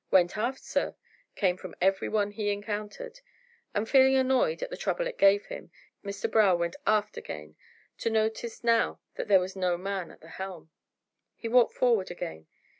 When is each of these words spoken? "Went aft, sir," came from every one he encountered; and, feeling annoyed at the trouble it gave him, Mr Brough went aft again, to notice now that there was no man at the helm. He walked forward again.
"Went 0.09 0.35
aft, 0.35 0.63
sir," 0.63 0.95
came 1.35 1.57
from 1.57 1.75
every 1.79 2.09
one 2.09 2.31
he 2.31 2.49
encountered; 2.51 3.19
and, 3.75 3.87
feeling 3.87 4.15
annoyed 4.15 4.63
at 4.63 4.71
the 4.71 4.75
trouble 4.75 5.05
it 5.05 5.15
gave 5.15 5.45
him, 5.45 5.69
Mr 6.03 6.25
Brough 6.27 6.55
went 6.55 6.75
aft 6.87 7.17
again, 7.17 7.55
to 7.99 8.09
notice 8.09 8.63
now 8.63 8.99
that 9.13 9.27
there 9.27 9.39
was 9.39 9.55
no 9.55 9.77
man 9.77 10.09
at 10.09 10.19
the 10.21 10.27
helm. 10.27 10.71
He 11.35 11.47
walked 11.47 11.75
forward 11.75 12.09
again. 12.09 12.47